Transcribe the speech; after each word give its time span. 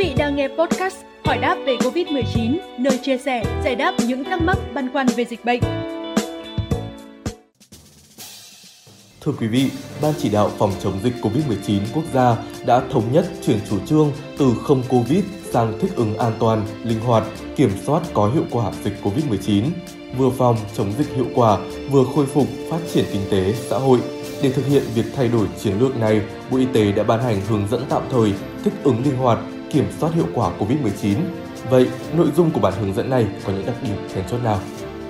vị 0.00 0.14
đang 0.16 0.36
nghe 0.36 0.48
podcast 0.48 0.96
Hỏi 1.24 1.38
đáp 1.38 1.56
về 1.66 1.76
Covid-19, 1.76 2.56
nơi 2.78 2.98
chia 3.02 3.18
sẻ, 3.18 3.60
giải 3.64 3.76
đáp 3.76 3.94
những 4.06 4.24
thắc 4.24 4.42
mắc 4.42 4.58
băn 4.74 4.92
khoăn 4.92 5.06
về 5.16 5.24
dịch 5.24 5.44
bệnh. 5.44 5.60
Thưa 9.20 9.32
quý 9.40 9.46
vị, 9.46 9.70
Ban 10.02 10.12
chỉ 10.18 10.28
đạo 10.28 10.50
phòng 10.58 10.72
chống 10.82 10.98
dịch 11.02 11.14
COVID-19 11.22 11.80
quốc 11.94 12.04
gia 12.12 12.36
đã 12.66 12.82
thống 12.90 13.12
nhất 13.12 13.26
chuyển 13.46 13.58
chủ 13.70 13.78
trương 13.86 14.12
từ 14.38 14.54
không 14.62 14.82
Covid 14.88 15.24
sang 15.52 15.78
thích 15.80 15.90
ứng 15.96 16.18
an 16.18 16.32
toàn, 16.38 16.66
linh 16.84 17.00
hoạt, 17.00 17.24
kiểm 17.56 17.70
soát 17.86 18.02
có 18.14 18.30
hiệu 18.34 18.44
quả 18.50 18.72
dịch 18.84 18.94
COVID-19, 19.02 19.64
vừa 20.16 20.30
phòng 20.30 20.56
chống 20.76 20.92
dịch 20.98 21.14
hiệu 21.14 21.26
quả, 21.34 21.58
vừa 21.90 22.04
khôi 22.14 22.26
phục 22.26 22.46
phát 22.70 22.80
triển 22.92 23.04
kinh 23.12 23.22
tế, 23.30 23.52
xã 23.52 23.78
hội. 23.78 23.98
Để 24.42 24.52
thực 24.52 24.66
hiện 24.66 24.82
việc 24.94 25.06
thay 25.16 25.28
đổi 25.28 25.46
chiến 25.62 25.78
lược 25.80 25.96
này, 25.96 26.20
Bộ 26.50 26.58
Y 26.58 26.66
tế 26.72 26.92
đã 26.92 27.02
ban 27.02 27.22
hành 27.22 27.40
hướng 27.48 27.68
dẫn 27.70 27.82
tạm 27.88 28.02
thời 28.10 28.32
thích 28.64 28.74
ứng 28.82 29.04
linh 29.04 29.16
hoạt, 29.16 29.38
kiểm 29.70 29.84
soát 30.00 30.10
hiệu 30.14 30.26
quả 30.34 30.50
COVID-19. 30.58 31.14
Vậy, 31.70 31.88
nội 32.16 32.28
dung 32.36 32.50
của 32.50 32.60
bản 32.60 32.72
hướng 32.80 32.94
dẫn 32.94 33.10
này 33.10 33.26
có 33.46 33.52
những 33.52 33.66
đặc 33.66 33.76
điểm 33.82 33.96
then 34.14 34.24
chốt 34.30 34.38
nào? 34.44 34.60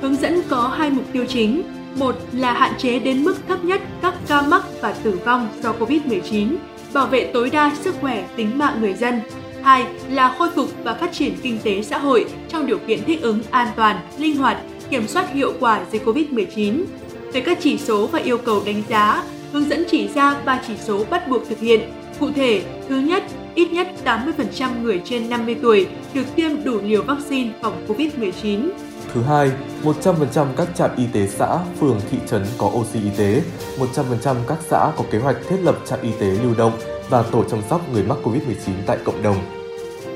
Hướng 0.02 0.16
dẫn 0.16 0.42
có 0.48 0.68
hai 0.68 0.90
mục 0.90 1.04
tiêu 1.12 1.24
chính. 1.28 1.62
Một 1.96 2.16
là 2.32 2.52
hạn 2.52 2.72
chế 2.78 2.98
đến 2.98 3.24
mức 3.24 3.36
thấp 3.48 3.64
nhất 3.64 3.80
các 4.02 4.14
ca 4.28 4.42
mắc 4.42 4.62
và 4.80 4.92
tử 4.92 5.20
vong 5.24 5.48
do 5.62 5.72
COVID-19, 5.78 6.56
bảo 6.92 7.06
vệ 7.06 7.30
tối 7.32 7.50
đa 7.50 7.72
sức 7.80 7.94
khỏe 8.00 8.28
tính 8.36 8.58
mạng 8.58 8.76
người 8.80 8.94
dân. 8.94 9.20
Hai 9.62 9.86
là 10.08 10.34
khôi 10.38 10.48
phục 10.54 10.68
và 10.84 10.94
phát 10.94 11.12
triển 11.12 11.34
kinh 11.42 11.58
tế 11.58 11.82
xã 11.82 11.98
hội 11.98 12.26
trong 12.48 12.66
điều 12.66 12.78
kiện 12.78 13.04
thích 13.04 13.22
ứng 13.22 13.40
an 13.50 13.68
toàn, 13.76 14.00
linh 14.18 14.36
hoạt, 14.36 14.56
kiểm 14.90 15.08
soát 15.08 15.32
hiệu 15.32 15.52
quả 15.60 15.80
dịch 15.92 16.04
COVID-19. 16.04 16.84
Về 17.32 17.40
các 17.40 17.58
chỉ 17.60 17.78
số 17.78 18.06
và 18.06 18.18
yêu 18.18 18.38
cầu 18.38 18.62
đánh 18.66 18.82
giá, 18.88 19.24
hướng 19.52 19.68
dẫn 19.68 19.84
chỉ 19.90 20.08
ra 20.08 20.36
ba 20.44 20.60
chỉ 20.66 20.72
số 20.84 21.04
bắt 21.10 21.28
buộc 21.28 21.48
thực 21.48 21.58
hiện. 21.58 21.80
Cụ 22.20 22.30
thể, 22.36 22.62
thứ 22.88 22.98
nhất, 22.98 23.22
ít 23.54 23.72
nhất 23.72 23.88
80% 24.04 24.82
người 24.82 25.00
trên 25.04 25.30
50 25.30 25.56
tuổi 25.62 25.86
được 26.14 26.22
tiêm 26.36 26.64
đủ 26.64 26.80
liều 26.82 27.02
vaccine 27.02 27.50
phòng 27.62 27.86
COVID-19. 27.88 28.68
Thứ 29.14 29.22
hai, 29.22 29.50
100% 29.84 30.46
các 30.56 30.68
trạm 30.74 30.90
y 30.96 31.04
tế 31.12 31.26
xã, 31.26 31.58
phường, 31.80 32.00
thị 32.10 32.18
trấn 32.26 32.46
có 32.58 32.66
oxy 32.66 32.98
y 33.02 33.10
tế, 33.18 33.42
100% 33.78 34.34
các 34.46 34.58
xã 34.70 34.92
có 34.96 35.04
kế 35.10 35.18
hoạch 35.18 35.36
thiết 35.48 35.56
lập 35.62 35.78
trạm 35.86 35.98
y 36.02 36.10
tế 36.20 36.26
lưu 36.26 36.54
động 36.58 36.72
và 37.08 37.22
tổ 37.22 37.44
chăm 37.44 37.60
sóc 37.70 37.92
người 37.92 38.02
mắc 38.02 38.18
COVID-19 38.22 38.72
tại 38.86 38.98
cộng 39.04 39.22
đồng. 39.22 39.36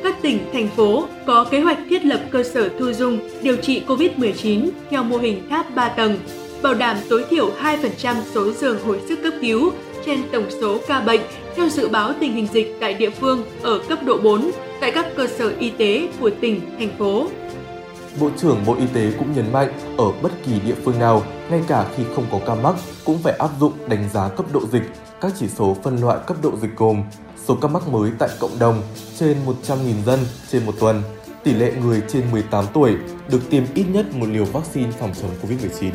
Các 0.02 0.22
tỉnh, 0.22 0.38
thành 0.52 0.68
phố 0.76 1.04
có 1.26 1.44
kế 1.50 1.60
hoạch 1.60 1.78
thiết 1.90 2.04
lập 2.04 2.20
cơ 2.30 2.42
sở 2.42 2.68
thu 2.78 2.92
dung 2.92 3.18
điều 3.42 3.56
trị 3.56 3.82
COVID-19 3.86 4.68
theo 4.90 5.04
mô 5.04 5.16
hình 5.16 5.48
tháp 5.50 5.74
3 5.74 5.88
tầng, 5.88 6.18
bảo 6.62 6.74
đảm 6.74 6.96
tối 7.08 7.24
thiểu 7.30 7.50
2% 7.62 8.16
số 8.34 8.52
giường 8.52 8.78
hồi 8.84 9.00
sức 9.08 9.18
cấp 9.22 9.32
cứu 9.40 9.72
trên 10.06 10.22
tổng 10.32 10.50
số 10.60 10.78
ca 10.88 11.00
bệnh 11.00 11.20
theo 11.56 11.68
dự 11.68 11.88
báo 11.88 12.12
tình 12.20 12.32
hình 12.34 12.48
dịch 12.52 12.76
tại 12.80 12.94
địa 12.94 13.10
phương 13.10 13.44
ở 13.62 13.80
cấp 13.88 13.98
độ 14.04 14.18
4 14.18 14.50
tại 14.80 14.92
các 14.94 15.06
cơ 15.16 15.26
sở 15.26 15.52
y 15.58 15.70
tế 15.70 16.08
của 16.20 16.30
tỉnh, 16.40 16.60
thành 16.78 16.98
phố. 16.98 17.26
Bộ 18.20 18.30
trưởng 18.36 18.58
Bộ 18.66 18.74
Y 18.74 18.86
tế 18.94 19.12
cũng 19.18 19.32
nhấn 19.36 19.52
mạnh 19.52 19.72
ở 19.96 20.12
bất 20.22 20.32
kỳ 20.46 20.52
địa 20.66 20.74
phương 20.84 20.98
nào, 20.98 21.22
ngay 21.50 21.60
cả 21.68 21.86
khi 21.96 22.02
không 22.14 22.24
có 22.32 22.40
ca 22.46 22.54
mắc, 22.54 22.74
cũng 23.04 23.18
phải 23.18 23.32
áp 23.38 23.50
dụng 23.60 23.72
đánh 23.88 24.08
giá 24.12 24.28
cấp 24.28 24.46
độ 24.52 24.60
dịch. 24.72 24.82
Các 25.20 25.32
chỉ 25.38 25.48
số 25.48 25.76
phân 25.82 25.96
loại 26.00 26.18
cấp 26.26 26.36
độ 26.42 26.52
dịch 26.62 26.76
gồm 26.76 27.02
số 27.46 27.54
ca 27.60 27.68
mắc 27.68 27.88
mới 27.88 28.10
tại 28.18 28.28
cộng 28.40 28.58
đồng 28.58 28.82
trên 29.18 29.36
100.000 29.46 29.76
dân 30.06 30.20
trên 30.50 30.66
một 30.66 30.74
tuần, 30.80 31.02
tỷ 31.44 31.52
lệ 31.52 31.72
người 31.84 32.02
trên 32.08 32.22
18 32.32 32.64
tuổi 32.74 32.94
được 33.30 33.50
tiêm 33.50 33.62
ít 33.74 33.84
nhất 33.92 34.06
một 34.14 34.26
liều 34.30 34.44
vaccine 34.44 34.90
phòng 35.00 35.12
chống 35.22 35.30
COVID-19. 35.42 35.90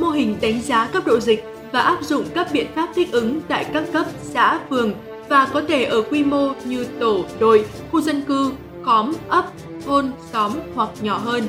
Mô 0.00 0.10
hình 0.10 0.36
đánh 0.40 0.62
giá 0.62 0.88
cấp 0.92 1.02
độ 1.06 1.20
dịch 1.20 1.51
và 1.72 1.80
áp 1.80 1.98
dụng 2.02 2.24
các 2.34 2.48
biện 2.52 2.66
pháp 2.74 2.88
thích 2.94 3.12
ứng 3.12 3.40
tại 3.48 3.66
các 3.72 3.84
cấp 3.92 4.06
xã, 4.22 4.60
phường 4.70 4.92
và 5.28 5.48
có 5.52 5.62
thể 5.68 5.84
ở 5.84 6.02
quy 6.10 6.24
mô 6.24 6.52
như 6.64 6.86
tổ, 7.00 7.24
đội, 7.40 7.64
khu 7.92 8.00
dân 8.00 8.22
cư, 8.22 8.52
khóm, 8.84 9.12
ấp, 9.28 9.44
thôn, 9.86 10.12
xóm 10.32 10.52
hoặc 10.74 10.90
nhỏ 11.00 11.18
hơn. 11.18 11.46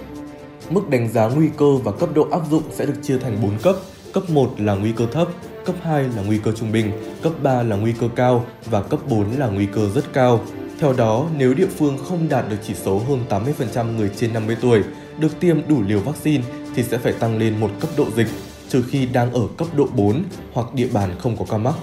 Mức 0.70 0.90
đánh 0.90 1.10
giá 1.10 1.28
nguy 1.28 1.50
cơ 1.58 1.76
và 1.84 1.92
cấp 1.92 2.10
độ 2.16 2.28
áp 2.32 2.42
dụng 2.52 2.64
sẽ 2.72 2.86
được 2.86 2.94
chia 3.04 3.18
thành 3.18 3.38
4 3.42 3.52
cấp. 3.64 3.76
Cấp 4.14 4.30
1 4.30 4.54
là 4.58 4.76
nguy 4.76 4.92
cơ 4.92 5.06
thấp, 5.06 5.28
cấp 5.66 5.76
2 5.84 6.04
là 6.04 6.22
nguy 6.26 6.38
cơ 6.38 6.52
trung 6.52 6.72
bình, 6.72 6.92
cấp 7.22 7.34
3 7.44 7.64
là 7.64 7.76
nguy 7.76 7.94
cơ 8.00 8.08
cao 8.16 8.46
và 8.66 8.82
cấp 8.82 9.00
4 9.10 9.26
là 9.38 9.48
nguy 9.48 9.66
cơ 9.66 9.90
rất 9.96 10.14
cao. 10.14 10.46
Theo 10.80 10.94
đó, 10.94 11.26
nếu 11.38 11.54
địa 11.54 11.68
phương 11.78 11.98
không 12.10 12.30
đạt 12.30 12.50
được 12.50 12.58
chỉ 12.68 12.74
số 12.74 13.02
hơn 13.10 13.20
80% 13.30 13.98
người 13.98 14.12
trên 14.18 14.34
50 14.34 14.58
tuổi 14.62 14.84
được 15.20 15.40
tiêm 15.40 15.68
đủ 15.68 15.82
liều 15.88 16.00
vaccine 16.00 16.44
thì 16.76 16.84
sẽ 16.84 16.98
phải 16.98 17.14
tăng 17.14 17.38
lên 17.38 17.60
một 17.60 17.72
cấp 17.80 17.90
độ 17.98 18.06
dịch, 18.16 18.28
trừ 18.70 18.84
khi 18.90 19.06
đang 19.06 19.34
ở 19.34 19.48
cấp 19.58 19.68
độ 19.78 19.88
4 19.96 20.24
hoặc 20.54 20.74
địa 20.74 20.88
bàn 20.94 21.10
không 21.20 21.38
có 21.38 21.46
ca 21.50 21.58
mắc. 21.58 21.74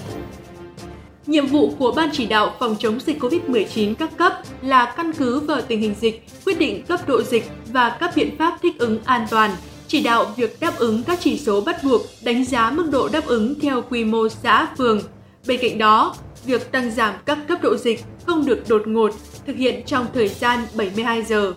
Nhiệm 1.26 1.46
vụ 1.46 1.72
của 1.78 1.92
Ban 1.92 2.08
chỉ 2.12 2.26
đạo 2.26 2.54
phòng 2.58 2.76
chống 2.78 3.00
dịch 3.00 3.22
COVID-19 3.22 3.94
các 3.94 4.16
cấp 4.16 4.32
là 4.62 4.94
căn 4.96 5.12
cứ 5.12 5.40
vào 5.40 5.60
tình 5.62 5.80
hình 5.80 5.94
dịch, 6.00 6.26
quyết 6.44 6.58
định 6.58 6.82
cấp 6.82 7.08
độ 7.08 7.22
dịch 7.22 7.50
và 7.72 7.96
các 8.00 8.10
biện 8.16 8.36
pháp 8.38 8.58
thích 8.62 8.78
ứng 8.78 8.98
an 9.04 9.26
toàn, 9.30 9.50
chỉ 9.86 10.02
đạo 10.02 10.32
việc 10.36 10.60
đáp 10.60 10.78
ứng 10.78 11.02
các 11.02 11.18
chỉ 11.20 11.38
số 11.38 11.60
bắt 11.60 11.84
buộc, 11.84 12.02
đánh 12.22 12.44
giá 12.44 12.70
mức 12.70 12.88
độ 12.90 13.08
đáp 13.08 13.26
ứng 13.26 13.60
theo 13.60 13.82
quy 13.90 14.04
mô 14.04 14.28
xã, 14.28 14.68
phường. 14.78 15.00
Bên 15.46 15.60
cạnh 15.62 15.78
đó, 15.78 16.14
việc 16.44 16.72
tăng 16.72 16.90
giảm 16.90 17.14
các 17.26 17.38
cấp 17.48 17.58
độ 17.62 17.76
dịch 17.76 18.04
không 18.26 18.46
được 18.46 18.68
đột 18.68 18.82
ngột, 18.86 19.10
thực 19.46 19.56
hiện 19.56 19.82
trong 19.86 20.06
thời 20.14 20.28
gian 20.28 20.58
72 20.74 21.22
giờ. 21.22 21.52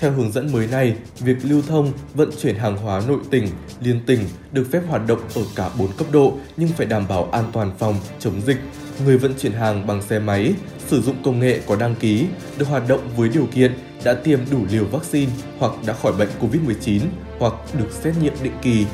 Theo 0.00 0.12
hướng 0.12 0.32
dẫn 0.32 0.52
mới 0.52 0.66
này, 0.66 0.94
việc 1.18 1.36
lưu 1.42 1.62
thông, 1.68 1.92
vận 2.14 2.30
chuyển 2.42 2.56
hàng 2.56 2.76
hóa 2.76 3.02
nội 3.08 3.18
tỉnh, 3.30 3.48
liên 3.80 4.00
tỉnh 4.06 4.20
được 4.52 4.66
phép 4.72 4.80
hoạt 4.88 5.06
động 5.06 5.20
ở 5.34 5.42
cả 5.56 5.70
4 5.78 5.92
cấp 5.92 6.06
độ 6.12 6.32
nhưng 6.56 6.68
phải 6.68 6.86
đảm 6.86 7.08
bảo 7.08 7.28
an 7.32 7.44
toàn 7.52 7.72
phòng, 7.78 7.94
chống 8.18 8.40
dịch. 8.46 8.56
Người 9.04 9.18
vận 9.18 9.34
chuyển 9.38 9.52
hàng 9.52 9.86
bằng 9.86 10.02
xe 10.02 10.18
máy, 10.18 10.54
sử 10.86 11.02
dụng 11.02 11.16
công 11.24 11.40
nghệ 11.40 11.60
có 11.66 11.76
đăng 11.76 11.94
ký, 11.94 12.26
được 12.58 12.68
hoạt 12.68 12.88
động 12.88 13.00
với 13.16 13.28
điều 13.28 13.46
kiện 13.54 13.72
đã 14.04 14.14
tiêm 14.14 14.38
đủ 14.50 14.58
liều 14.70 14.84
vaccine 14.84 15.32
hoặc 15.58 15.72
đã 15.86 15.92
khỏi 15.92 16.12
bệnh 16.12 16.28
COVID-19 16.40 17.00
hoặc 17.38 17.54
được 17.78 17.92
xét 17.92 18.14
nghiệm 18.22 18.34
định 18.42 18.58
kỳ. 18.62 18.86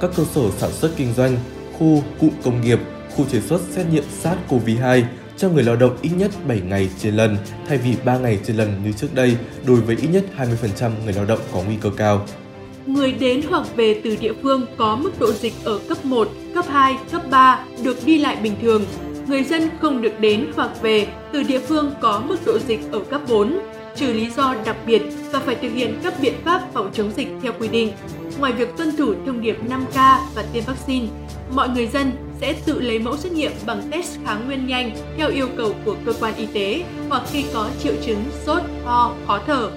Các 0.00 0.10
cơ 0.16 0.24
sở 0.34 0.42
sản 0.58 0.70
xuất 0.72 0.90
kinh 0.96 1.14
doanh, 1.14 1.36
khu, 1.78 2.02
cụm 2.20 2.30
công 2.44 2.60
nghiệp, 2.60 2.78
khu 3.16 3.24
chế 3.32 3.40
xuất 3.40 3.60
xét 3.70 3.86
nghiệm 3.90 4.04
SARS-CoV-2 4.22 5.02
cho 5.36 5.48
người 5.48 5.62
lao 5.62 5.76
động 5.76 5.96
ít 6.02 6.10
nhất 6.16 6.30
7 6.48 6.60
ngày 6.60 6.88
trên 6.98 7.14
lần 7.14 7.36
thay 7.68 7.78
vì 7.78 7.94
3 8.04 8.18
ngày 8.18 8.38
trên 8.44 8.56
lần 8.56 8.72
như 8.84 8.92
trước 8.92 9.14
đây 9.14 9.36
đối 9.66 9.80
với 9.80 9.96
ít 9.96 10.08
nhất 10.12 10.24
20% 10.36 10.90
người 11.04 11.12
lao 11.12 11.24
động 11.24 11.38
có 11.52 11.62
nguy 11.62 11.76
cơ 11.80 11.90
cao. 11.96 12.26
Người 12.86 13.12
đến 13.12 13.42
hoặc 13.50 13.76
về 13.76 14.00
từ 14.04 14.16
địa 14.20 14.32
phương 14.42 14.66
có 14.76 14.96
mức 14.96 15.12
độ 15.18 15.32
dịch 15.32 15.54
ở 15.64 15.80
cấp 15.88 16.04
1, 16.04 16.28
cấp 16.54 16.64
2, 16.68 16.96
cấp 17.12 17.22
3 17.30 17.64
được 17.82 17.96
đi 18.06 18.18
lại 18.18 18.36
bình 18.42 18.54
thường. 18.62 18.84
Người 19.26 19.44
dân 19.44 19.70
không 19.80 20.02
được 20.02 20.20
đến 20.20 20.46
hoặc 20.56 20.82
về 20.82 21.06
từ 21.32 21.42
địa 21.42 21.60
phương 21.60 21.90
có 22.00 22.22
mức 22.26 22.36
độ 22.46 22.58
dịch 22.58 22.80
ở 22.92 23.00
cấp 23.10 23.20
4, 23.28 23.58
trừ 23.96 24.12
lý 24.12 24.30
do 24.36 24.54
đặc 24.66 24.76
biệt 24.86 25.02
và 25.30 25.38
phải 25.38 25.54
thực 25.54 25.72
hiện 25.74 25.98
các 26.02 26.14
biện 26.20 26.34
pháp 26.44 26.62
phòng 26.74 26.90
chống 26.92 27.10
dịch 27.16 27.28
theo 27.42 27.52
quy 27.60 27.68
định. 27.68 27.92
Ngoài 28.38 28.52
việc 28.52 28.68
tuân 28.76 28.96
thủ 28.96 29.14
thông 29.26 29.40
điệp 29.40 29.56
5K 29.68 30.18
và 30.34 30.44
tiêm 30.52 30.64
vaccine, 30.64 31.06
mọi 31.50 31.68
người 31.68 31.86
dân 31.86 32.12
sẽ 32.40 32.54
tự 32.66 32.80
lấy 32.80 32.98
mẫu 32.98 33.16
xét 33.16 33.32
nghiệm 33.32 33.52
bằng 33.66 33.82
test 33.90 34.18
kháng 34.24 34.46
nguyên 34.46 34.66
nhanh 34.66 34.90
theo 35.16 35.28
yêu 35.28 35.48
cầu 35.56 35.74
của 35.84 35.96
cơ 36.06 36.12
quan 36.20 36.34
y 36.34 36.46
tế 36.46 36.84
hoặc 37.08 37.22
khi 37.32 37.44
có 37.54 37.70
triệu 37.82 37.94
chứng 38.06 38.24
sốt, 38.46 38.62
ho, 38.84 39.14
khó 39.26 39.40
thở. 39.46 39.70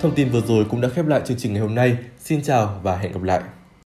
Thông 0.00 0.14
tin 0.14 0.30
vừa 0.30 0.40
rồi 0.40 0.66
cũng 0.70 0.80
đã 0.80 0.88
khép 0.88 1.06
lại 1.06 1.20
chương 1.24 1.36
trình 1.36 1.52
ngày 1.52 1.62
hôm 1.62 1.74
nay. 1.74 1.96
Xin 2.18 2.42
chào 2.42 2.80
và 2.82 2.96
hẹn 2.96 3.12
gặp 3.12 3.22
lại. 3.22 3.42